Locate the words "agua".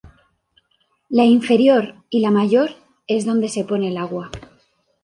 3.97-4.31